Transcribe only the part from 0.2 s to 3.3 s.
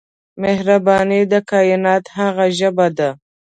مهرباني د کائنات هغه ژبه ده.